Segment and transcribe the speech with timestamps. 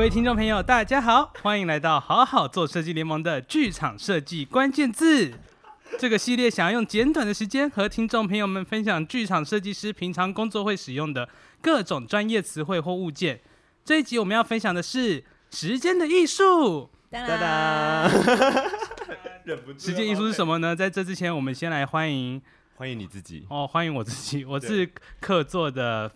[0.00, 5.30] 各位听众朋友，大家好，欢迎来到好好做设计联盟的剧场设计关键字
[5.98, 11.28] 这个系列，想要用简短的时间和听众朋友们分享剧场设计师平常工作会使用的
[11.60, 13.42] 各种专业词汇或物件。
[13.84, 16.88] 这一集我们要分享的是时间的艺术。
[17.10, 18.08] 哒哒，
[19.78, 20.74] 时间艺术是什么呢？
[20.74, 22.40] 在这之前，我们先来欢迎
[22.76, 24.90] 欢迎你自己哦，欢迎我自己，我是
[25.20, 26.10] 客座的。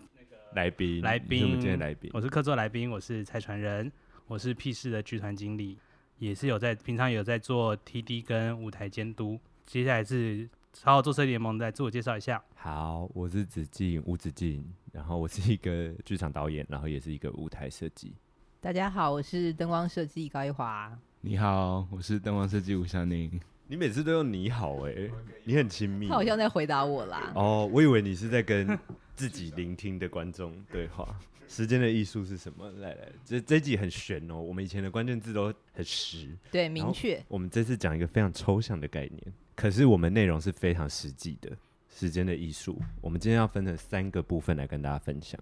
[0.55, 3.91] 来宾，来宾，我们今天来宾，我是客座来宾，我是蔡传仁，
[4.25, 5.77] 我是 P 市的剧团经理，
[6.17, 9.37] 也是有在平常有在做 TD 跟舞台监督。
[9.65, 10.49] 接下来是
[10.81, 12.41] 好好做设计联盟，再自我介绍一下。
[12.55, 18.13] 好，我是子敬吴子敬，然后我是一个剧场导演，然后也是一个舞台设计。
[18.61, 20.97] 大家好，我是灯光设计高一华。
[21.19, 23.29] 你好，我是灯光设计吴祥宁。
[23.67, 25.11] 你每次都用你好哎、欸，
[25.43, 26.07] 你很亲密。
[26.07, 27.31] 他好像在回答我啦。
[27.35, 28.77] 哦，我以为你是在跟。
[29.15, 32.69] 自己聆听的观众对话，时间的艺术是什么？
[32.79, 34.35] 来来，这这集很悬哦。
[34.35, 37.23] 我们以前的关键字都很实，对，明确。
[37.29, 41.49] 我们这次讲一个非常抽象的概念，可是我们内容是非常实际的。
[41.87, 45.39] 时间的艺术，我们今天要分成三个部分来跟大家分享。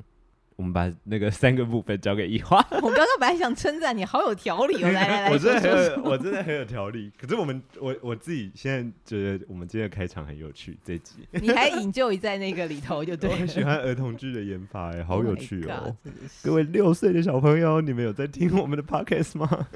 [0.56, 2.58] 我们把那个 三个部分交给一华。
[2.82, 4.92] 我刚刚本来想称赞你，好有条理哦！
[4.92, 7.12] 来来 来，我真的很有，我真的很有条理。
[7.20, 10.78] 可是我们，我我自己现在觉得，我们今天的开场很有趣。
[10.84, 13.30] 这集你还引咎在那个里头，就对。
[13.30, 19.68] 我很喜欢儿童剧的研发，哎，好有趣哦！Oh、各位六岁的小朋友，你们有在听我们的 podcast 吗？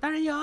[0.00, 0.34] 当然有。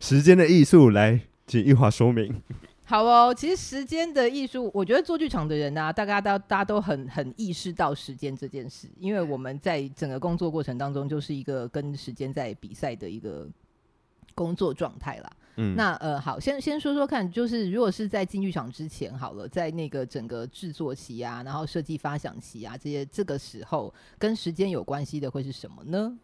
[0.00, 2.42] 时间的艺术，来，请一华说明。
[2.90, 13.46] 好哦，其实时间的艺术，我觉得做剧场的人呢、啊，大家大大家都很很意识到时间这件事，因为我们在整个工作过程当中，就是一个跟时间在比赛的一个
[14.34, 15.30] 工作状态啦。
[15.56, 26.18] 嗯，那呃，好，先先说说看，就是如果是在进剧场之前，好了，在那个整个制作期啊，然后设计发想期啊，这些这个时候跟时间有关系的会是什么呢？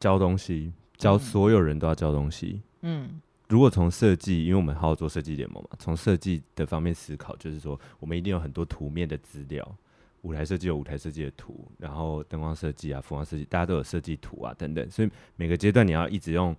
[0.00, 2.62] 交东西，交所有人都要交东西。
[2.80, 3.10] 嗯。
[3.12, 3.20] 嗯
[3.52, 9.76] 如果从设计，因为我们好好做设计联盟嘛，从设计的方面思考，就是说我们一定有很多图面的资料，
[10.22, 16.56] 舞台设计有舞台设计的图，然后灯光设计啊、服装设计，大家都有设计图啊等等，所以每个阶段你要一直用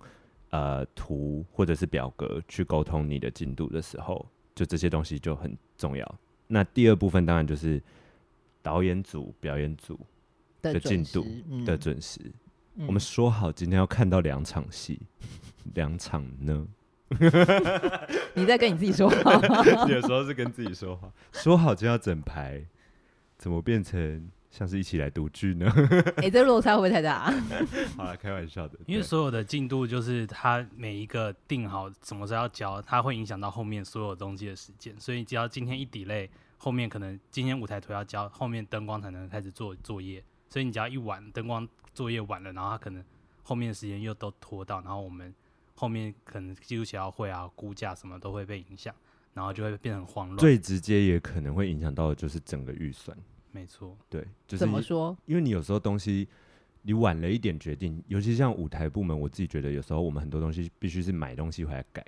[0.50, 4.24] 呃图或者是表格去沟通你的进度的时候，
[4.54, 6.14] 就这些东西就很重要。
[6.46, 7.82] 那第二部分当然就是
[8.62, 9.98] 导演组、表演组
[10.62, 11.26] 的进度
[11.66, 12.20] 的准时。
[12.86, 15.00] 我们说好今天要看到两场戏，
[15.74, 16.64] 两场呢？
[18.34, 19.34] 你在跟你自己说话？
[19.86, 21.12] 有时候是跟自己说话。
[21.32, 22.64] 说好就要整排，
[23.36, 25.70] 怎么变成像是一起来读剧呢？
[26.16, 27.32] 哎、欸，这落差会不会太大？
[27.96, 28.78] 好了，开玩笑的。
[28.86, 34.98] 因为所有的进度就是它每一个定好什么时候要交，它会影响到后面所有东西的时间。
[34.98, 40.24] 所以只要今天一 delay，后面可能今天舞台图要交，后面灯光才能开始做作业。
[40.48, 43.04] 所以你只要一晚灯光作业晚了，然后他可能
[43.42, 45.32] 后面的时间又都拖到，然后我们。
[45.74, 48.94] 后面可能技术协调会啊、估价什么都会被影响，
[49.32, 50.38] 然后就会变成慌乱。
[50.38, 53.16] 最直接也可能会影响到的就是整个预算。
[53.50, 55.16] 没错，对，就是怎么说？
[55.26, 56.28] 因为你有时候东西
[56.82, 62.04] 你晚了一点决定，尤其像舞台部门，我自己觉得有时候我们很多东西必须是买东西回来改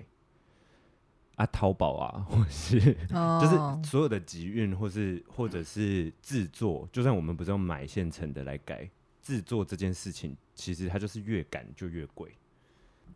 [1.37, 3.41] 啊，淘宝啊， 或是、oh.
[3.41, 8.88] 就是所有的集运，或是或者是制作，就算我们不是用买现成的来改
[9.22, 12.33] 制作这件事情，其实它就是越赶就越贵。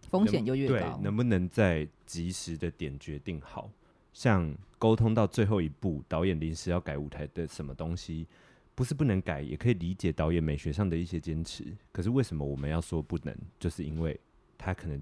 [0.09, 0.97] 风险就越高。
[0.97, 3.71] 对，能不能在及时的点决定好？
[4.13, 8.27] 像沟通到最后一步，导演临时要改舞台的什么东西，
[8.75, 11.65] 不是不能改，也可以理解导演美学上的一些坚持。
[11.93, 13.37] 可是为什么我们要说不能？
[13.59, 14.19] 就是因为
[14.59, 15.01] 他可能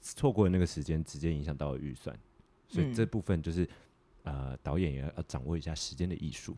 [0.00, 2.16] 错过了那个时间，直接影响到了预算。
[2.68, 3.64] 所以这部分就是、
[4.22, 6.56] 嗯、呃，导演也要掌握一下时间的艺术。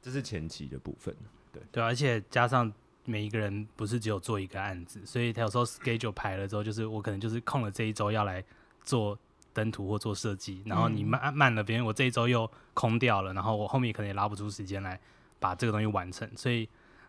[0.00, 1.14] 这是前期的部分。
[1.52, 2.72] 对对，而且加上。
[3.06, 8.44] 每一个人不是只有做一个案子，所以他有时候 schedule 排了之后，就是我可能就是空了这一周要来
[8.84, 9.18] 做
[9.54, 15.00] 登图或做设计，然后你慢慢了，别人我这一周又空掉了，然后我后面可能也拉不出时间来
[15.38, 16.68] 把这个东西完成，所以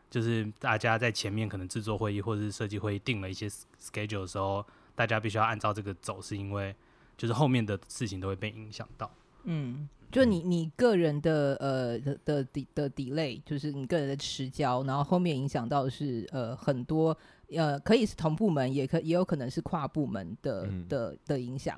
[0.10, 3.50] 就是大家在前面可能制作会议或者是设计会议定了一些
[3.82, 4.66] schedule 的时候，
[4.96, 6.74] 大家必须要按照这个走，是因为
[7.18, 9.12] 就是后面的事情都会被影响到。
[9.44, 9.90] 嗯。
[10.12, 17.16] 就你你个人的呃的的的 delay，就是你个人的迟交，然后后面影响到的是呃很多
[17.52, 21.78] 呃可以是同部门，也可也有可能是跨部门的、嗯、的的影响，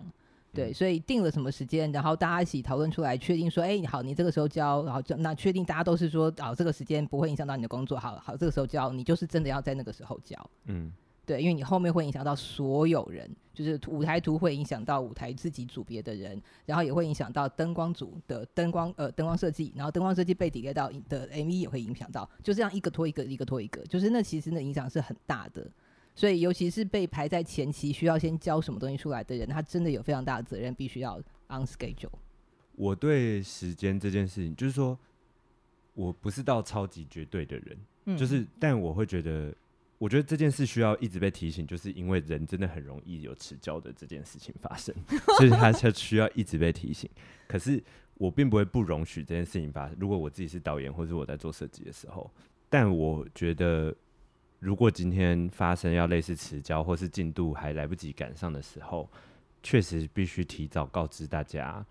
[0.53, 10.91] 对，所以定了什么时间，然后大家一起讨论出来，确定说，哎、欸，好，你这个时候交，然后就那确定大家都是说，哦，这个时间不会影响到你的工作，好好，这个时候交，你就是真的要在那个时候交，嗯。
[11.29, 25.69] 对，因为你后面会影响到所有人，就是舞台图会影响到舞台自己组别的人，然后也会影响到灯光组的灯光呃灯光设计，然后灯光设计被 delay 到的 MV 也会影响到，就这样一个拖一个，一个拖一个，就是那其实那影响是很大的。
[26.15, 32.09] 所以尤其是被排在前期需要先交什么东西出来的人，他真的有非常大的责任，必须要 on schedule。
[32.75, 34.97] 我对时间这件事情，就是说
[35.93, 39.53] 我不是到超级绝对的人，嗯、就是但我会觉得。
[39.99, 44.95] 我觉得这件事需要一直被提醒，就是因为人真的很容易有迟交的这件事情发生，
[45.37, 47.07] 所以他才 需要一直被提醒。
[47.47, 47.83] 可是
[48.15, 49.97] 我并不会不容许这件事情发生。
[49.99, 52.31] 如果我自己是导演，或者我在做设计的时候，
[52.69, 53.93] 但我觉得
[54.59, 59.09] 如果今天发生要类似迟交，或是进度还来不及赶上的时候，
[59.61, 61.85] 确实必须提早告知大家。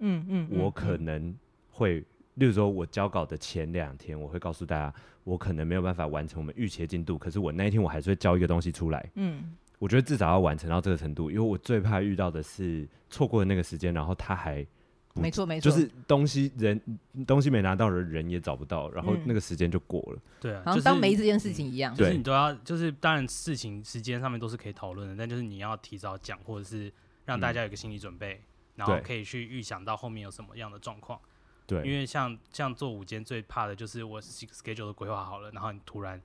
[0.00, 1.34] 嗯嗯，我可能
[1.70, 2.04] 会。
[2.34, 9.10] 例如说，我交稿的前两天，我会告诉大家，我可能没有办法完成我们预期的进度，可是我那一天我还是会交一个东西出来。
[9.14, 14.66] 嗯，我觉得至少要完成到这个程度，因为我最怕遇到的是错过了那个时间，然后他还
[15.14, 16.80] 没错没错，就是东西人
[17.24, 20.18] 东西没拿到的人也找不到，然后那个时间就过了。
[20.40, 21.94] 对啊，好像当没这件事情一样。
[21.94, 26.92] 就是你都要，就是当然事情时间上面都是可以讨论的，但就是你要提早讲，或者是
[27.24, 28.40] 让大家有个心理准备，
[28.74, 31.20] 然后可以去预想到后面有什么样的状况。
[31.66, 36.20] 对，因为像像做午间最怕的就是我 schedule 都规划好了，然后你突然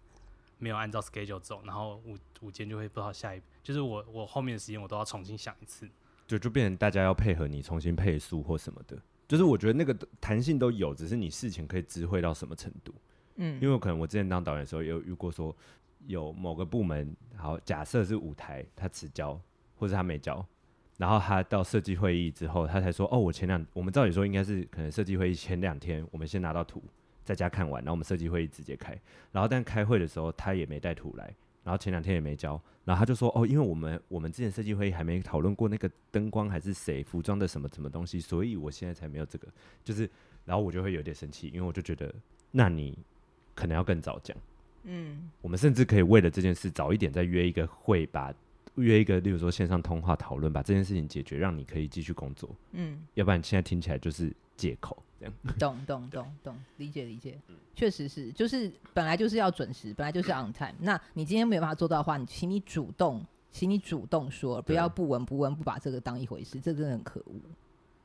[0.57, 5.89] 没有按照 schedule 走，然后午午间就会不知道下一步，就是我我后面的时间我都要重新想一次，
[6.27, 8.97] 就就变成大家要配合你重新配速或什么的，
[9.27, 12.94] 就是我觉得那个弹性都有，只是你事情可以知会到什么程度。
[13.38, 15.56] 嗯，因为可能我之前当导演的时候也有遇过说
[16.07, 19.39] 有某个部门，好假设是舞台他迟交
[19.77, 20.45] 或者他没交。
[21.00, 26.84] 然后他到设计会议之后，他才说：“哦，我前两我们照理说应该是可能设计会议前两天，我们先拿到图，
[27.24, 28.92] 在家看完，然后我们设计会议直接开。
[29.31, 32.62] 然后但开会的时候他也没带图来，然后前两天也没交。
[32.84, 39.48] 然后他就说：哦，因为我们我们之前设计会议还没讨论过那个灯光还是谁服装的什么什么东西，所以我现在才没有这个。
[39.86, 40.10] 就是，
[40.44, 42.13] 然后我就会有点生气，因为我就觉得，
[42.51, 43.00] 那你
[43.56, 44.36] 可能要更早讲。
[44.84, 48.34] 嗯，我们甚至可以为了这件事早一点再约一个会吧。”
[48.75, 52.50] 约一个，例如说线上通话讨论，把这件事情解决，让你可以继续工作。
[52.71, 55.33] 嗯，要不然现在听起来就是借口这样。
[55.57, 57.38] 懂懂懂懂，理解理解。
[57.75, 60.75] 确实是，就是本来就是要准时，本来就是 on time。
[60.80, 67.36] 那你今天没有办法做到的话，你请你主动，请你主动说，不要不闻不问，不把这个当一回事，这真的很可恶。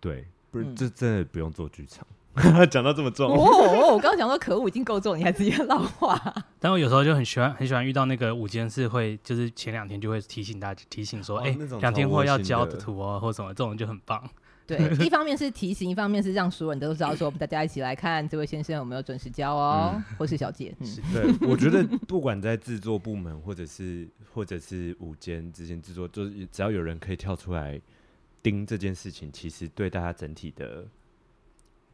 [0.01, 2.07] 对，不是，这真的不用做剧场。
[2.71, 3.93] 讲到这么重哦！
[3.95, 6.21] 我刚刚讲说可恶已经够重，你还直接 撂话。
[6.59, 14.23] 但我有时候就很喜欢很喜欢遇到那个午间是会，就是前两天就会提醒大家，提醒说，哎、哦，两、欸、天后要交的图哦，或什么，这种就很棒。
[14.67, 20.75] 对， 一方面是提醒，一方面是让所有人都知道说，我们大家一起来看这位先生有没有准时交哦，嗯、或是小姐。
[20.81, 27.81] 嗯，对，我觉得不管在制作部门或者是或者是午间之间制作，就是只要有人可以跳出来
[28.43, 30.85] 盯这件事情，其实对大家整体的。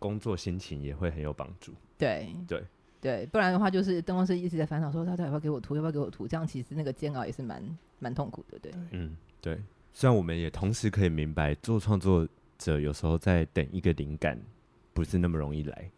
[0.00, 1.72] 工作心情也会很有帮助。
[1.96, 2.64] 对对
[3.00, 7.62] 对，不然的话就是灯光师一直在烦恼说他到底要不要给我涂，要不要给我涂，这样其实那个煎熬也是蛮
[8.00, 8.58] 蛮痛苦的。
[8.58, 9.56] 对，嗯，对。
[9.92, 12.26] 虽然我们也同时可以明白，做创作
[12.58, 14.40] 者有时候在等一个灵感
[14.92, 15.90] 不是那么容易来，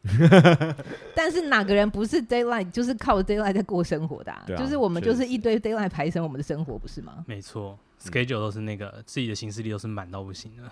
[1.15, 4.33] 但是哪个人不是 deadline 就是靠 deadline 在过生活的？
[4.33, 4.45] 啊？
[4.49, 7.25] 啊就是我们就是一堆 deadline 排成我们的生活，不是吗？
[7.27, 10.63] 没错，schedule 都是那个、嗯、自己的行事历都是满到不行的。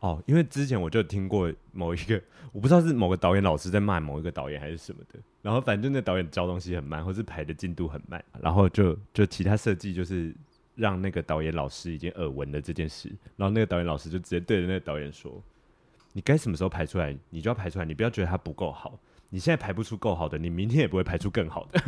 [0.00, 2.20] 哦，因为之前我就听过某一个，
[2.52, 10.34] 我不知道是某个导演老师在骂某一个导演还是什么的，然后反正那导演教东西很慢，或是排的进度很慢，然后就就其他设计就是
[10.74, 15.42] 让那个导演老师已经耳闻了这件事，然后那个导演老师就直接对着那个导演说
[16.12, 18.98] ：“你该什么时候排出来，你就要排出来，你不要觉得它不够好。”
[19.28, 21.80] 你现在排不出够好的，你明天也不会排出更好的，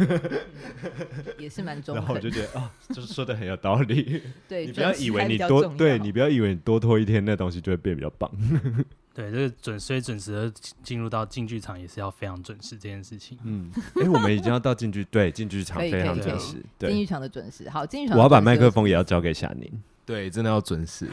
[1.38, 1.94] 也是蛮重。
[1.94, 4.22] 然后我就觉得啊、哦，就是说的很有道理。
[4.48, 8.30] 对，你不要以为你多，对你不要以为你多拖一天，那东西就会变比较棒。
[9.14, 10.52] 对，这个准所以准时的
[10.82, 13.38] 进入到进剧场也是要非常准时这件事情。
[13.42, 16.56] 嗯，哎、欸，我们已经要到进剧，对，进剧场非常准时。
[16.78, 18.16] 对，进剧场的准时，好，进剧场。
[18.16, 19.82] 我要把麦克风也要交给夏宁。
[20.04, 21.08] 对，真的要准时。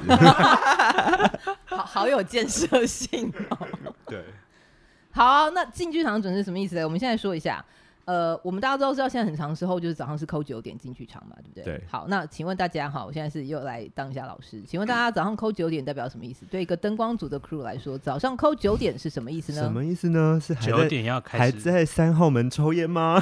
[1.65, 3.67] 好好有建设性哦。
[4.07, 4.23] 对。
[5.15, 6.83] 好，那进剧场准是什么意思呢？
[6.83, 7.63] 我们现在说一下。
[8.03, 11.63] 呃，我们大家都知道，现在很长时候就是早上是扣九点进剧场嘛，对不对？
[11.63, 11.83] 对。
[11.89, 16.45] 好，那请问大家哈，我现在是又来当一下老师，请问大家早上扣九点代表什么意思？
[16.45, 19.61] 对一个灯光组的 crew 来说，早上扣九点是什么意思呢？
[19.63, 20.39] 什么意思呢？
[20.39, 23.19] 是九点要开始，还在三号门抽烟吗？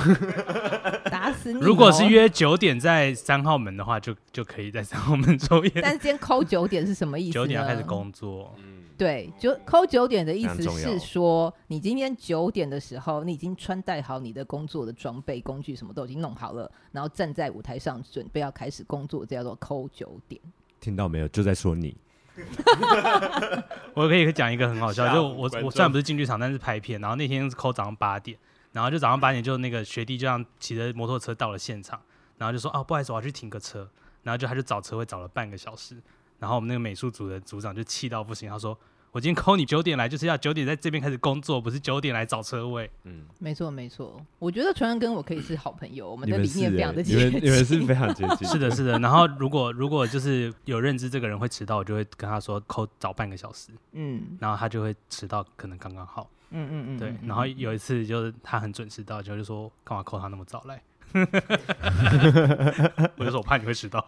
[1.33, 1.59] 打死你！
[1.59, 5.71] 如果是约九点在三号门的话，就就可以在三号门抽烟。
[5.81, 7.33] 但是今天扣九点是什么意思？
[7.33, 8.53] 九点要开始工作。
[8.57, 20.39] 嗯对，就扣九点的意思是说，你今天九点的时候，你已经穿戴好你的工作的装备、工具，什么都已经弄好了，然后站在舞台上准备要开始工作，这叫做扣九点。
[20.79, 21.27] 听到没有？
[21.29, 21.97] 就在说你。
[23.95, 28.37] 我可以讲一个很好笑，就我我虽然不是进剧场，但是拍片，然后那天是扣早上八点，
[28.73, 32.01] 然后就早上八点就那个学弟就这样骑着摩托车到了现场，
[32.37, 33.89] 然后就说哦，不好意思，我要去停个车，
[34.23, 35.95] 然后就他就找车位找了半个小时。
[36.39, 38.77] 然后我们那个美术组的组长就气到不行，他说
[39.13, 44.19] ：“我今天 call 你九点来，就是要九点在这边开始工作，不是九点来找车位。”嗯，没错没错。
[44.39, 48.45] 我觉得传恩跟我可以是好朋友，我们的理念非常的接近，你们是非常接近。
[48.49, 48.99] 是的，是的。
[48.99, 53.69] 然后如果如果就是有认知这个人会迟到，我就会跟他说 call 早半个小时。
[53.93, 56.29] 嗯，然后他就会迟到，可能刚刚好。
[56.53, 57.13] 嗯嗯嗯，对。
[57.27, 60.81] 然后有一次就是他很准时到，就就说干嘛 call 他那么早来？
[63.17, 64.05] 我就说我怕你会迟到。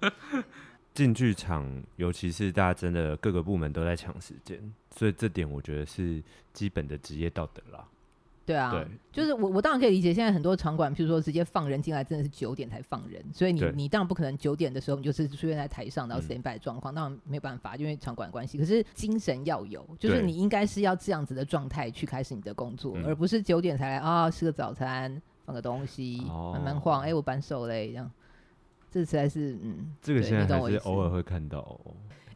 [0.94, 4.60] 进剧场，尤其是大家真的各个部门都在抢时间，
[4.94, 6.22] 所以这点我觉得是
[6.52, 7.84] 基本的职业道德啦。
[8.46, 18.58] 对啊，对，就是我我当然可以理解，现在很多场馆，譬如说直接放人进来，真的是九点才放人，所以你你当然不可能九点的时候你就是出现在台上，然后 stand by 状况，当然没有办法，因为场馆关系。
[18.58, 26.20] 可是精神要有，就是你应该是要这样子的状态去开始你的工作，而不是九点才来啊，吃个早餐，放个东西，
[26.52, 28.10] 慢慢晃，哎，我扳手嘞，这样。
[28.90, 31.80] 这实在是，嗯，这个现在还是偶尔会看到哦。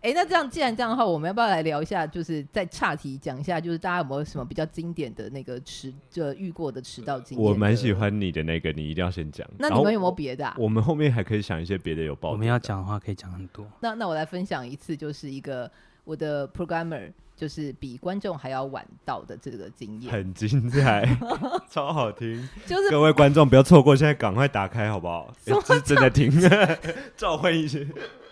[0.01, 2.07] 哎、欸，那这样既然这样的话，我们要不要来聊一下？
[2.07, 7.47] 就是再岔题讲一下，就是大家有没有什么比较经典的那个迟就遇过的迟到经验？
[7.47, 9.47] 我蛮喜欢你的那个，你一定要先讲。
[9.59, 10.55] 那你们有没有别的、啊？
[10.59, 12.31] 我们后面还可以想一些别的有爆。
[12.31, 13.67] 我们要讲的话可以讲很多。
[13.81, 15.71] 那那我来分享一次，就是一个
[16.05, 17.13] 我的 programmer。
[17.39, 21.09] 就是比观众还要晚到的这个经验，很精彩，
[21.71, 22.49] 超好听。
[22.67, 25.33] 就是各位观众不要错过，现在赶快打开好不好？
[25.47, 26.29] 是正在听，
[27.17, 27.87] 召唤一些。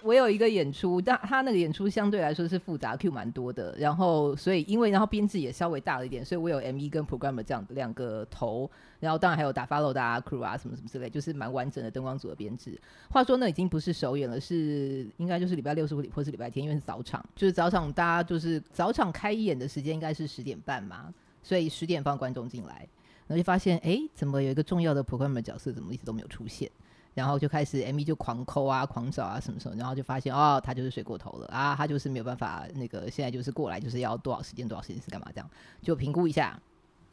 [0.07, 3.75] 我有一个演出，但他那个演出相对来说是复杂，Q 蛮多的。
[3.77, 8.71] 然后，所以因为然后编制也稍微大了一点，所以我有 ME 跟 Programmer 这样两个头。
[8.99, 12.81] 然后当然还有打 follow 的啊，crew 啊什么什么之类，就是蛮完整的灯光组的编制。
[13.11, 22.89] 话说那已经不是首演了，是应该就是礼拜六是或是礼拜天，因为是早场，就是早场大家就是早场开演的时间应该是十点半嘛，所以十点放观众进来，
[23.27, 26.71] 然后就发现哎，怎么有一个重要的 Programmer 角色怎么一直都没有出现？
[27.17, 36.61] 然后就开始 ME 就狂抠啊，狂找啊，什么什么，然后就发现哦，他就是睡过头了啊，他就是没有办法那个，现在就是过来就是要多少时间多少时间是干嘛这样，就评估一下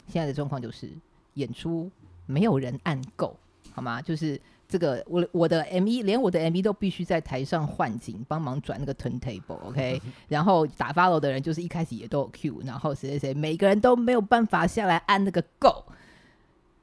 [0.10, 0.90] 现在的状况就是
[1.36, 1.90] 演出
[2.26, 3.34] 没有人按够，
[3.72, 4.02] 好吗？
[4.02, 10.12] 就是这个我我的 ME 连我的 ME 都必须在台上换景帮忙转那个 turntable，OK， okay?
[10.28, 15.86] 然后打 follow 的人就是一开始也都有 Q，然后谁谁谁每个人都没有办法下来按那个够，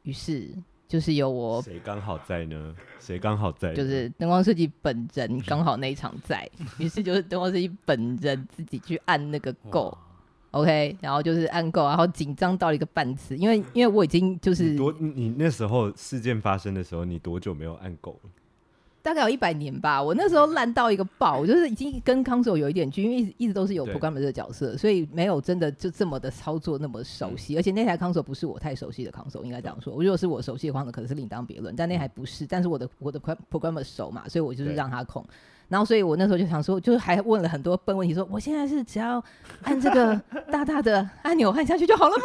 [0.04, 0.48] 于是。
[0.90, 2.74] 就是有我，谁刚好在呢？
[2.98, 3.72] 谁刚好在？
[3.72, 10.96] 就是灯光设计本人刚好那一场在， 于是就是灯光设计本人自己去按那个 go，OK，okay?
[11.00, 18.30] 然后就是按 go，然后紧张到了一个半次，因为因为我已经就是多，你那时候事件发生的时候，你多久没有按 go 了？
[19.02, 29.94] 大概有一百年吧，我那时候烂到一个爆，我就是已经跟 console 有一点距，因为一直一直都是有 programmer 这个角色，所以没有真的就这么的操作那么熟悉，嗯、而且那台 console 不是我太熟悉的 console，应该这样说。
[29.94, 35.24] 我如果是我熟悉的 console，可能是另当别论，但那台不是，但是我的我的 programmer 熟嘛，所以我就是让他控。
[35.70, 39.22] 然后，所以我那时候就想说，就是还问了很多笨问题，说我现在是只要
[39.62, 42.24] 按这个 大大的按钮按下去就好了吗？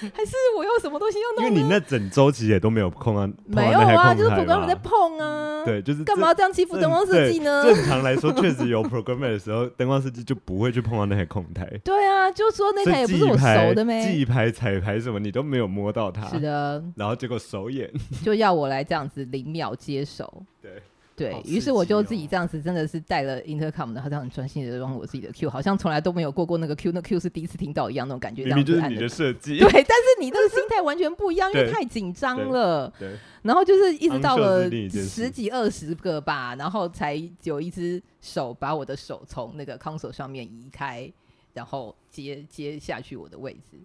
[0.14, 1.50] 还是我有什么东西要弄？
[1.50, 5.64] 因为你那整周其实也都没有碰啊，没有啊，就是 programmer 在碰啊。
[5.64, 7.62] 对，就是干嘛要这样欺负灯光设计呢？
[7.64, 11.66] 正常来说，确实有 programmer 的时候，灯光设计就不会去碰到那台控台。
[11.82, 16.26] 对啊，就说那台也不是我熟的没，记牌、彩排什么你都没有摸到它。
[16.28, 16.82] 是的。
[16.96, 17.90] 然后结果手眼
[18.22, 20.42] 就要我来这样子零秒接手。
[20.60, 20.70] 对。
[21.14, 28.44] 对，于是我就自己这样子，真的是带了 intercom 的，好像很专心的用我自己的 Q，好像从来都没有过过那个 Q，那 Q 是第一次听到一样那种感觉。
[28.46, 29.58] 明明就是你的设计。
[29.58, 32.90] 对，但是你那个心态完全不一样，因为太紧张了。
[32.98, 33.16] 对。
[33.42, 41.12] 然后就是一直到了十几二十个吧，然后才有一只手把我的手从那个 console 上面移开，
[41.52, 43.76] 然后接接下去我的位置。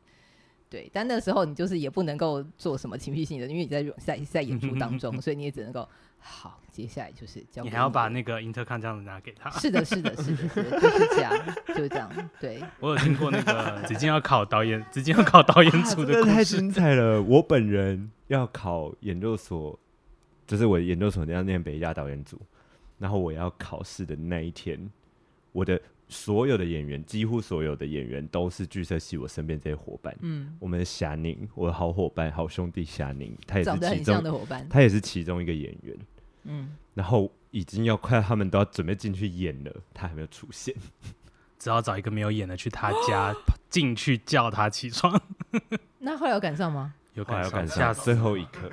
[0.70, 5.88] 对，但那时候你就是也不能够做什么情绪性的，因为你在在在演出当中， 所以你也只能够
[6.20, 6.60] 好。
[6.78, 9.50] 接下来就是交你，你还要把那个 intercom 这样子拿给他。
[9.50, 11.34] 是的，是的，是的，是的，就是这样，
[11.70, 12.08] 就是这样。
[12.40, 17.20] 对，我有听过那个，直接要考导演，直接要考导演组的故事，啊、太精彩了。
[17.20, 19.80] 我本人要考研究所，
[20.46, 22.40] 就是我研究所要念北艺大导演组，
[23.00, 24.88] 然后我要考试的那一天，
[25.54, 30.16] 我的所有的演员，几乎所有的演员都是剧社系我身边这些伙伴。
[30.22, 35.98] 嗯，我们的霞宁，我的好伙伴、好兄弟霞宁，他也是其中的伙伴，他也是其中一个演员。
[36.48, 40.74] 嗯，然后已经要快，他们都要准备进去演了，他还没有出现，
[41.60, 43.34] 只好找一个没有演的去他家
[43.70, 45.20] 进去叫他起床。
[46.00, 46.94] 那后来有赶上吗？
[47.14, 48.72] 有赶上，赶上最后一刻。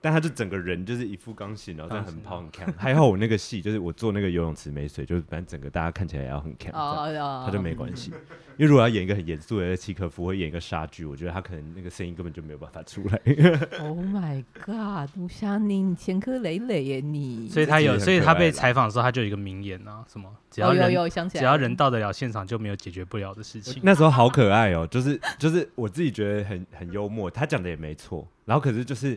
[0.00, 2.72] 但他就整个人就是一副刚醒，然后很跑很看。
[2.78, 6.70] 还好我那个戏就是我做那个游泳池没水，就是反正整个大家看起来也要很看。
[6.72, 8.12] 他就没关系。
[8.58, 13.20] 因为如果要演一个很严肃的契诃夫，或演一个杀剧，我觉得他可能那个声音根本就没有办法出来。
[13.78, 15.08] Oh my god！
[15.16, 17.48] 吴祥宁，前科累累耶你。
[17.48, 23.80] 所以他有，所以他被采访的时候，他就有一个名言啊，什么只要人、oh, 有有想起来，只要人到得了现场，就没有解决不了的事情。
[23.84, 28.26] 那时候好可爱哦，就是就是我自己觉得很很幽默，他讲的也没错。
[28.44, 29.16] 然后可是就是。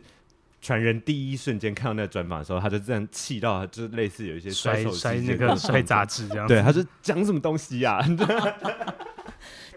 [0.61, 6.47] 传人第一瞬间看到那个专访的时候，他就这样气到，就是类似有一些摔手摔那个摔杂志这样。
[6.47, 8.05] 对，他说讲什么东西呀、啊？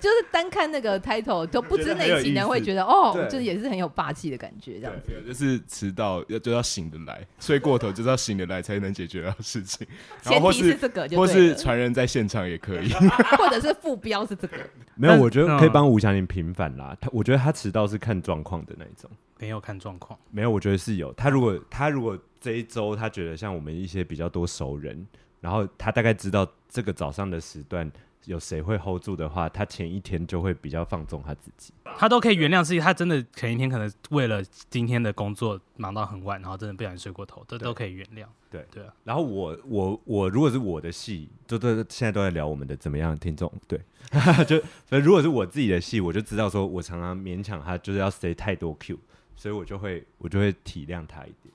[0.01, 5.23] 就是单看那个 title 都不知内情，人会觉得哦， 就也是很有霸气的感觉，这样子。
[5.27, 9.87] 就是迟到要就要醒得来，睡过头就是要醒得来才能解决到事情。
[10.21, 12.93] 前提是这个就，或是传人在现场也可以，
[13.39, 14.59] 或者是副标是这个。
[14.97, 16.97] 没有，我觉得可以帮吴祥林平反啦。
[17.01, 19.11] 他我觉得他迟到是看状况的那一种。
[19.39, 21.13] 没有看状况，没有，我觉得是有。
[21.15, 25.07] 他如果他如果这一周他觉得像我们一些比较多熟人，
[25.41, 27.91] 然后他大概知道这个早上的时段
[28.27, 31.73] 有谁会 hold 住的话，他前一天就会比较放纵他自己。
[31.97, 38.27] 他都可以原谅自己，他真的前一天可能为了今天的工作忙到很晚，然后真的不小心睡过头，这都可以原谅。
[38.51, 38.95] 对对啊。
[39.05, 43.81] 然后我我我如果是我的戏，就都现在都在聊我们的怎么样听众，对，
[44.47, 48.99] 就所以如果是我自己的戏，我就知道说我常常勉强他就是要 say 太多 Q。
[49.37, 51.53] 所以我就会，我就会体谅他一点。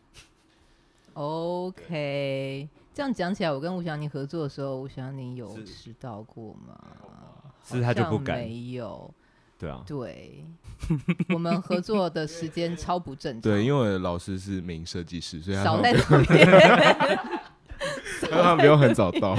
[1.13, 6.77] OK，这样讲起来，我跟吴祥宁合作的时候，吴祥宁有迟到过吗？
[7.63, 8.37] 是他就不敢。
[8.37, 9.13] 没有。
[9.57, 9.83] 对啊。
[9.85, 10.45] 对。
[11.29, 13.41] 我们合作的时间超不正常。
[13.41, 17.19] 对，因为我的老师是名设计师，所以他少在那边。
[18.31, 19.37] 他没有很早到。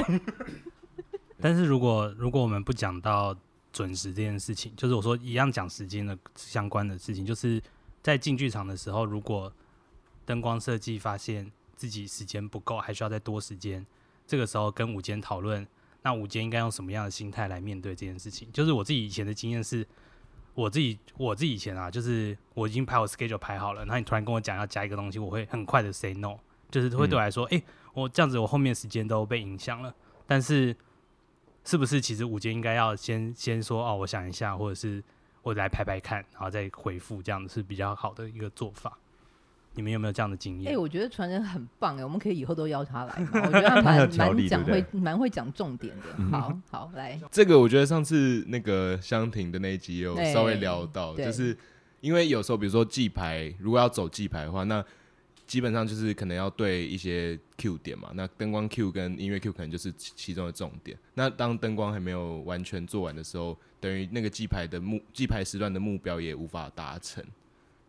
[1.40, 3.36] 但是如果如果我们不讲到
[3.72, 7.62] 准时这件事情，就是我说一样讲时间的相关的事情，就是。
[8.02, 9.52] 在进剧场的时候，如果
[10.24, 13.86] 灯光设计发现自己时间不够，还需要再多时间，
[14.26, 15.66] 这个时候跟午间讨论，
[16.02, 18.46] 那午间应该用什么样的心态来面对这件事情？
[18.52, 19.86] 就是我自己以前的经验是，
[20.52, 26.36] 我自己我自己以前啊，就是我已经排我 schedule 排好了，然后你突然跟我讲要加一个东西，我会很快的 say no，
[26.70, 27.64] 就是会对我来说，哎、嗯欸，
[27.94, 29.94] 我这样子我后面时间都被影响了。
[30.26, 30.76] 但是
[31.64, 35.02] 是不是其实午间应该要先先说哦，我想一下，或者是？
[35.42, 38.98] 我来排排看，然后再回复，这样子是比较好的一个做法。
[39.74, 40.70] 你们有没有这样的经验？
[40.70, 43.14] 哎、欸，我觉得传人很棒哎，我们可以以后都邀他来。
[43.32, 46.24] 我觉得他蛮蛮讲会蛮会讲重点的。
[46.30, 51.56] 好好来，这个我觉得上次那个香婷的那一集有稍微聊到，就是
[52.00, 54.84] 因为有时候比如说记牌，如果要走记牌的话，那
[55.46, 58.10] 基本上就是可能要对一些 Q 点嘛。
[58.14, 60.98] 那灯光 Q 跟音乐 Q 可能就是其中的重点。
[61.14, 63.56] 那当灯光还没有完全做完的时候。
[63.82, 67.24] 等于那个记牌的目记牌时段的目标也无法达成，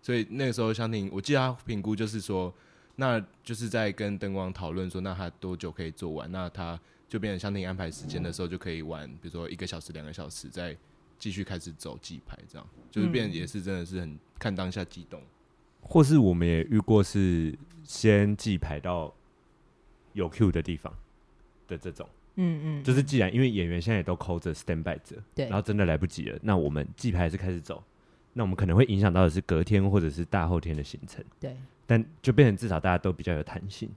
[0.02, 2.54] 所以那个时候香婷，我记得他评估就是说，
[2.96, 6.32] 那就是在跟灯光讨论说，那他多久可以做完？
[6.32, 10.76] 那他就变成香婷安排时间的时候就可以玩，比如说一个小时、两个小时，再
[11.20, 15.22] 继续开始走记牌，这样就是变也是真的是很看当下激动，
[15.82, 19.14] 或是我们也遇过是先记牌到
[20.14, 20.94] 有 Q 的地方
[21.68, 22.08] 的这种。
[22.36, 27.84] 嗯嗯，就是既然因为演员现在也都 call 着 stand by 着，对，然后真的来不及了，那我们记牌还是开始走，
[28.34, 33.90] 那我们可能会影响到的是隔天或者是大后天的行程，对，但就变成至少大家都比较有弹性，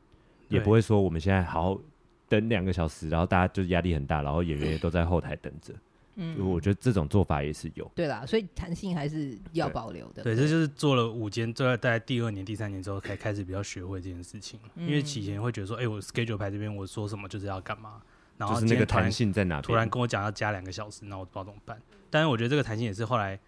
[0.49, 1.81] 也不会说我们现在好好
[2.29, 5.73] 等两个小时，然后大家就压力很大，然后演员也都在后台等着，
[6.17, 18.03] 嗯，我觉得这种做法也是有，对啦，所以弹性还是要保留的，对，对，这就是做了舞监，在大概第二年、第三年之后才开始比较学会这件事情，嗯、因为以前会觉得说，哎、欸，我 schedule 排这边，我说什么就是要干嘛。
[18.37, 19.63] 然后就是那个弹性在哪？
[19.63, 21.81] 突然跟我讲要加两个小时，那我不知道怎么办。
[22.11, 23.39] 但是我觉得这个弹性也是后来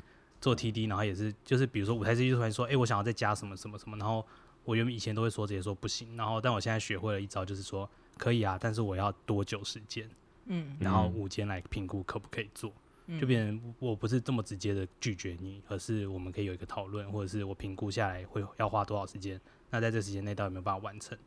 [0.46, 4.24] 做 TD，然后也是就是比如说舞台设计突然说，哎、欸，我想要再加什么什么什么，然后
[4.64, 10.09] 我原本以前都会说直接说不行，然后但我现在学会了一招，就是说可以啊，但是我要多久时间？
[10.44, 12.72] 嗯，然后午间来评估可不可以做，
[13.20, 21.18] 就变成我不是这么直接的拒绝你，而是我们可以有一个讨论，或者是我评估下来会要花多少时间，那在这时间内到底有没有办法完成？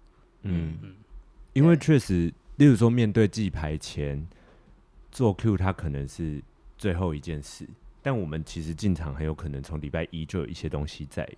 [0.43, 0.95] 嗯嗯，
[1.53, 2.34] 因为确实。
[2.55, 4.27] 例如说，面对记牌前
[5.13, 6.43] 做 Q，它可能是
[6.77, 7.65] 最后一件事，
[8.10, 11.30] 但我们其实进场很有可能从礼拜一就有一些东西在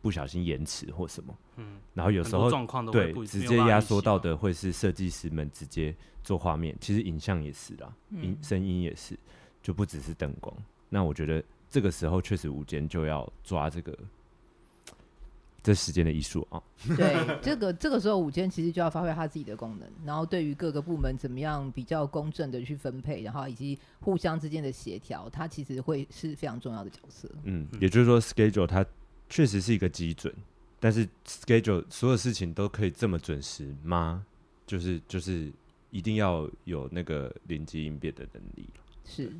[0.00, 9.14] 不小心延迟或什么，嗯，然后有时候状况对直接压缩到的会是设计师们直接做画面，其实影像也是啦，音声音也是，
[9.62, 10.56] 就不只是灯光。
[10.88, 13.94] 那我觉得这个时候确实午间就要抓这个
[15.66, 16.62] 这时间的艺术啊。
[16.96, 27.28] 对，这个这个时候午间其实就要发挥他自己的功能，然后对于各个部门怎么样比较公正的去分配，然后以及互相之间的协调，它其实会是非常重要的角色。
[27.42, 28.86] 嗯，也就是说，schedule 它
[29.28, 30.32] 确实是一个基准，
[30.78, 34.24] 但是 schedule 所有事情都可以这么准时吗？
[34.64, 35.52] 就是就是
[35.90, 38.68] 一定要有那个临机应变的能力。
[39.04, 39.32] 是。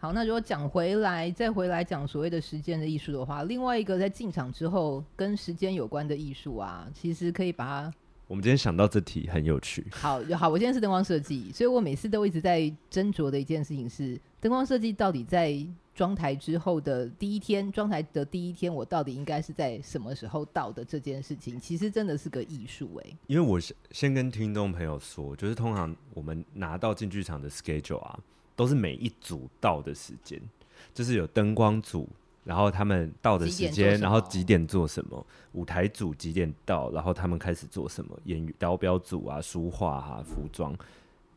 [0.00, 7.92] 好，那如果讲回来，再回来讲所谓的时间的艺术的话，另外一个在进场之后跟时间有关的艺术啊，其实可以把它。
[8.28, 9.84] 我们今天想到这题很有趣。
[9.90, 23.16] 好，好，我今天是灯光设计，所以我每次都一直在斟酌的一件事情是，灯光设计到底在装台之后的第一天，装台的第一天，我到底应该是在什么时候到的这件事情，其实真的是个艺术诶。
[23.26, 28.20] 因为我先先跟听众朋友说，就是通常我们拿到进剧场的 schedule 啊。
[28.58, 30.42] 都是每一组到的时间，
[30.92, 32.08] 就是有灯光组，
[32.42, 40.76] 然后他们到的时间，然后几点做什么；舞台组几点到，然后他们开始做什么；演员导标组啊、书画啊、服装，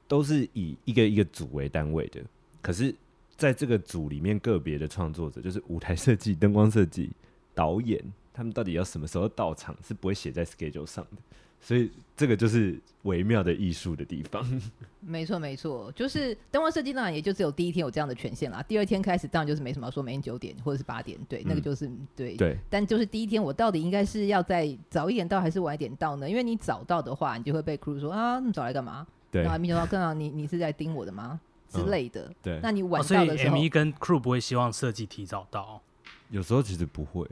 [0.08, 2.20] 都是以一个一个组为单位的。
[2.60, 2.96] 可是，
[3.38, 7.12] 在这个组里面，个别的创作者，就是舞台设计、灯光设计、
[7.54, 11.17] 导演，他们到底要什么时候到场，是不会写在 schedule 上的。
[11.63, 14.44] 所以这个就是微妙的艺术的地方。
[15.00, 18.63] 没错，没错，就是灯光设计当然也就只有第一天有这样的权限啦。
[18.63, 22.58] 第二天开始当然就是没什么说，每天九点或者是八点，对，那个就是、嗯、对对。
[22.67, 26.28] 但就是第一天我到底应该是要再早一点到还是晚一点到呢？
[26.28, 29.06] 因为你早到的话，你就会被 crew 说啊，那么早来干嘛？
[29.30, 29.44] 对。
[29.44, 31.39] 然后 M 说，刚好你你是在盯我的吗？
[31.70, 32.24] 之类的。
[32.24, 32.60] 嗯、对。
[32.63, 35.80] 那你晚到的时候，哦、所以 M 跟 crew 不会希望设计提早到。
[36.32, 37.28] 有时候其实不会。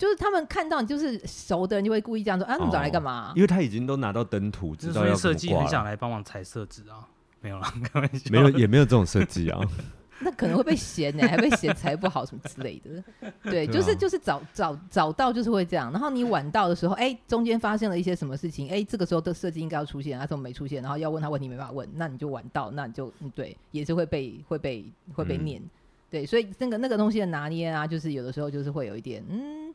[0.00, 3.36] 就是他们看到你就是熟的人，就会故意这样说啊，你们找来干嘛、啊哦？
[3.36, 7.06] 因为他已经都拿到灯图，知道要设计，很想来帮忙裁设纸啊。
[7.42, 9.60] 没有啦，开玩笑，没有也没有这种设计啊。
[10.22, 13.30] 那可能会被嫌呢、欸，还被嫌裁不好什么之类的。
[13.42, 15.92] 对，就是就是早早早到就是会这样。
[15.92, 18.68] 然后你晚到的时候，哎、欸，中间发生了一些什么事情？
[18.68, 20.82] 哎、欸，这个时候的设计应该要出现，他怎么没出现？
[20.82, 24.84] 然后要问他问题没办法问，那你就晚到，那你就嗯对，也是会被会被
[25.14, 25.62] 会被念。
[26.10, 29.74] 嗯、对，所以那个那个东西的拿捏啊，就是有的时候就是会有一点嗯。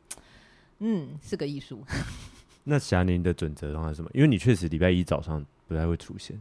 [0.78, 1.82] 嗯，是个艺术。
[2.64, 4.10] 那霞宁的准则的话是什么？
[4.12, 6.38] 因为你确实礼拜一早上不太会出现。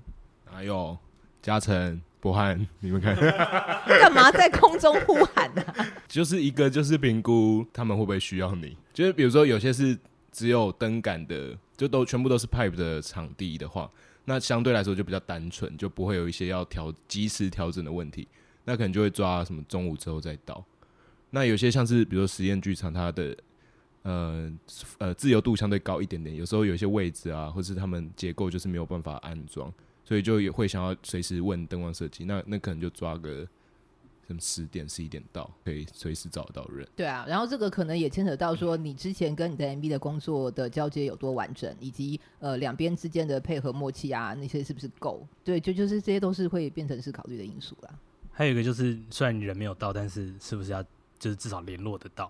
[0.51, 0.97] 哪有？
[1.41, 3.15] 嘉诚、博翰，你们看，
[3.87, 5.85] 干嘛在空中呼喊呢、啊？
[6.09, 8.75] 就是一个，就是评估他们会不会需要你。
[8.91, 9.95] 就是比如说，有些是
[10.31, 13.89] 只有灯杆的，就都全部都是 pipe 的场地的话，
[14.25, 18.27] 那相对来说就比较单纯，就不会有一些要调及时调整的问题。
[18.65, 20.63] 那可能就会抓什么中午之后再到。
[21.29, 23.37] 那有些像是比如说实验剧场，它的
[24.03, 24.51] 呃
[24.97, 29.73] 呃，自由度相对高一点点，有时候有一些位置啊，或是他们结构就是没有办法安装，
[30.03, 33.47] 所以就也会想要随时问灯光设计，那那可能就抓个
[34.27, 36.87] 什么十点十一点到，可以随时找得到人。
[36.95, 45.27] 对啊，然后这个可能也牵扯到说，你之前跟你的 MV 的工作的交接有多完整，以及呃两边之间的配合默契啊，那些是不是够？
[45.43, 47.99] 对，就就是这些都是会变成是考虑的因素啦。
[48.37, 50.83] 还有一个就是，虽然你人没有到，但是是不是要
[51.17, 52.29] 就是至少联络得到？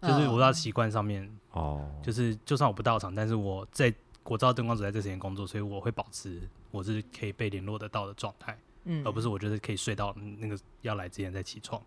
[0.00, 3.92] 就是我到习惯上面哦，就是就算我不到场，但是我在
[4.24, 11.80] 我知道灯光组在这时间工作，所以我会保持我是可以被联络得到的状态，嗯，而不是我觉得可以睡到那个要来之前再起床。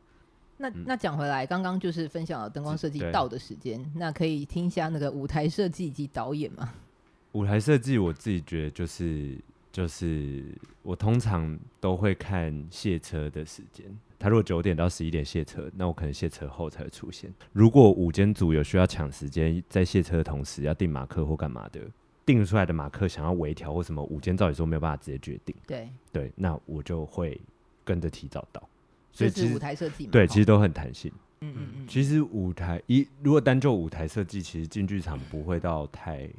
[0.58, 6.72] 那那讲回来，刚刚就是分享了灯光设计到的时间，那可以听一下那个舞台设计以及导演吗？
[7.34, 9.38] 舞台设计我自己觉得就是
[9.76, 13.86] 就是我通常都会看卸车的时间。
[14.18, 17.30] 他如果九点到十一点卸车，那我可能卸车后才会出现。
[17.52, 21.82] 如果午间组有需要抢时间，在卸车的同时要定马克或干嘛的，
[22.26, 25.54] 定出来的马克想要微调或什么，午间照理说没有办法直接决定。
[25.68, 27.38] 对对，那我就会
[27.84, 28.70] 跟着提早到。
[29.12, 31.12] 所以其实舞台设计对，其实都很弹性。
[31.42, 31.86] 嗯嗯嗯。
[31.86, 36.30] 其实舞台一如果单就舞台设计，其实进剧场不会到太。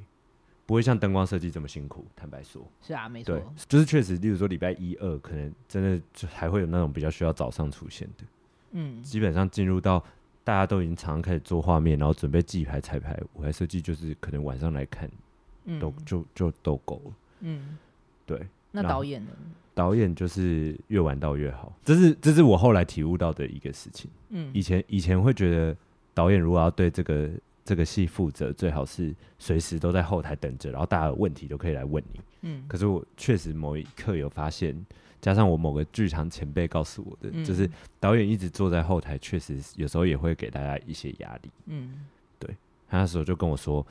[0.66, 2.60] 不会像灯光设计这么辛苦，坦白说。
[2.82, 3.36] 是啊，没错。
[3.36, 8.24] 对，就是确实，例如说礼拜一二，可能真的就还会有那种比较需要早上出现的。
[8.72, 10.04] 嗯，基本上进入到
[10.42, 15.08] 大家都已经常常开始做画面，然后准备记牌彩排，舞台设计就是可能晚上来看，
[15.66, 17.12] 嗯、都就就都够了。
[17.42, 17.78] 嗯，
[18.26, 18.44] 对。
[18.72, 19.30] 那导演呢？
[19.72, 24.10] 导演就是越晚到越好，这是这是我后来体悟到的一个事情。
[24.30, 25.76] 嗯，以前以前会觉得
[26.12, 27.30] 导演如果要对这个。
[27.66, 32.20] 这个戏负责最好是随时都在后台等着，然后大家有问题都可以来问你。
[32.42, 34.86] 嗯，可是我确实某一刻有发现，
[35.20, 41.50] 加上我某个剧场前辈告诉我的，嗯、就是导演一直坐在后台，确实有时候也会给大家一些压力。
[41.66, 42.06] 嗯，
[42.38, 42.56] 对，
[42.88, 43.84] 他那时候就跟我说：“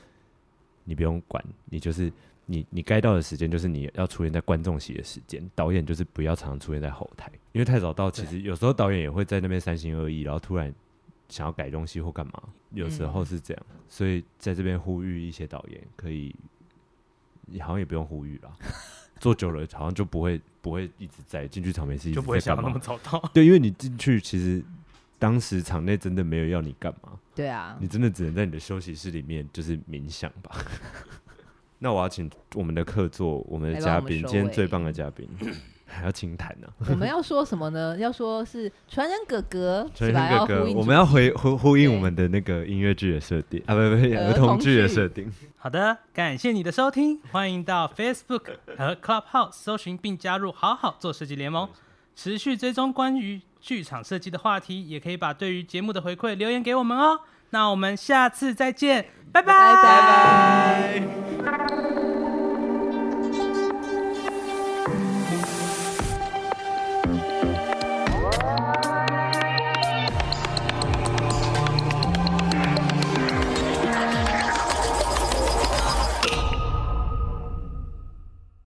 [0.85, 2.09] 你不用管，你就是
[2.45, 10.73] 你你该到的时间就是你要出现在观众席的时间，导演就是不要常常出现在后台，因为太早到，其实有时候导演也会在那边三心二意，然后突然。”
[11.29, 12.33] 想要改东西或干嘛，
[12.71, 13.65] 有时候是这样。
[13.71, 16.35] 嗯、所以在这边呼吁一些导演，可以，
[17.59, 18.53] 好像也不用呼吁了。
[19.19, 23.19] 做久了，好像就不会不会一直在进去场没事，就不会想那么早到。
[23.33, 24.61] 对，因为你进去，其实
[25.17, 27.17] 当时场内真的没有要你干嘛。
[27.33, 30.51] 对啊，你真的只能在你的休息室里面就是冥想吧。
[31.79, 35.27] 那我要请我们的客座，我们的嘉宾，今天最棒的嘉宾。
[35.95, 36.67] 还要清谈呢？
[36.89, 37.97] 我们要说什么呢？
[37.97, 45.31] 要说是传人哥哥，传人哥哥，我们要回呼呼应我们的那个音乐剧的设定啊，不不，儿童剧的设定。
[45.57, 51.67] 好的，感谢你的收听，欢迎到 Facebook 和 Clubhouse 搜寻并加入“好好做设计联盟”，
[52.15, 57.21] 持续追踪关于剧场设计的话题，也可以把对于节目的回馈留言给我们哦。
[57.49, 61.01] 那我们下次再见，拜拜拜
[61.41, 61.94] 拜。